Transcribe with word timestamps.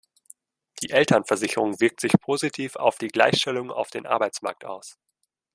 Die 0.81 0.89
Elternversicherung 0.89 1.79
wirkt 1.79 1.99
sich 1.99 2.13
positiv 2.19 2.75
auf 2.75 2.97
die 2.97 3.09
Gleichstellung 3.09 3.69
auf 3.69 3.91
dem 3.91 4.07
Arbeitsmarkt 4.07 4.65
aus. 4.65 4.97